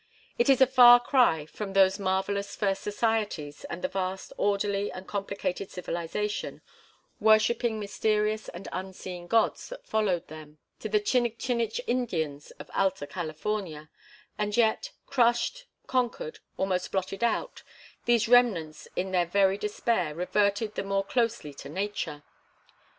It 0.39 0.49
is 0.49 0.59
a 0.61 0.65
far 0.65 0.99
cry 0.99 1.45
from 1.45 1.73
those 1.73 1.99
marvellous 1.99 2.55
first 2.55 2.81
societies 2.81 3.65
and 3.65 3.83
the 3.83 3.87
vast 3.87 4.33
orderly 4.35 4.91
and 4.91 5.07
complicated 5.07 5.69
civilization, 5.69 6.63
worshipping 7.19 7.79
mysterious 7.79 8.49
and 8.49 8.67
unseen 8.71 9.27
gods, 9.27 9.69
that 9.69 9.85
followed 9.85 10.27
them, 10.27 10.57
to 10.79 10.89
the 10.89 10.99
Chinigchinich 10.99 11.79
Indians 11.85 12.49
of 12.57 12.71
Alta 12.73 13.05
California; 13.05 13.91
and 14.39 14.57
yet, 14.57 14.89
crushed, 15.05 15.67
conquered, 15.85 16.39
almost 16.57 16.91
blotted 16.91 17.23
out, 17.23 17.61
these 18.05 18.27
remnants, 18.27 18.87
in 18.95 19.11
their 19.11 19.27
very 19.27 19.55
despair, 19.55 20.15
reverted 20.15 20.73
the 20.73 20.83
more 20.83 21.03
closely 21.03 21.53
to 21.53 21.69
nature. 21.69 22.23